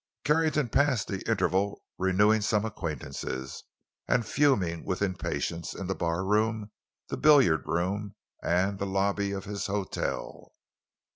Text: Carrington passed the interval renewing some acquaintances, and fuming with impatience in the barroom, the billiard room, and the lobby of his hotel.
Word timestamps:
Carrington 0.23 0.69
passed 0.69 1.09
the 1.09 1.21
interval 1.29 1.83
renewing 1.99 2.41
some 2.41 2.65
acquaintances, 2.65 3.65
and 4.07 4.25
fuming 4.25 4.83
with 4.83 4.99
impatience 5.03 5.75
in 5.75 5.85
the 5.85 5.93
barroom, 5.93 6.71
the 7.09 7.17
billiard 7.17 7.67
room, 7.67 8.15
and 8.41 8.79
the 8.79 8.87
lobby 8.87 9.31
of 9.31 9.45
his 9.45 9.67
hotel. 9.67 10.53